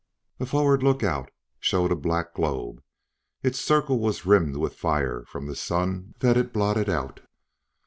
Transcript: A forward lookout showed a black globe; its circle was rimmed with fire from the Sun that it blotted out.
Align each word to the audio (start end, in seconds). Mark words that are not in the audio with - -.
A 0.39 0.47
forward 0.47 0.81
lookout 0.81 1.29
showed 1.59 1.91
a 1.91 1.95
black 1.95 2.33
globe; 2.33 2.81
its 3.43 3.59
circle 3.61 3.99
was 3.99 4.25
rimmed 4.25 4.57
with 4.57 4.73
fire 4.73 5.23
from 5.27 5.45
the 5.45 5.55
Sun 5.55 6.15
that 6.21 6.37
it 6.37 6.51
blotted 6.51 6.89
out. 6.89 7.19